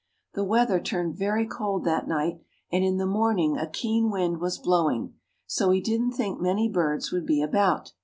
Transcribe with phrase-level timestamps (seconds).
[0.33, 4.57] The weather turned very cold that night, and in the morning a keen wind was
[4.57, 5.13] blowing,
[5.45, 7.93] so we didn't think many birds would be about.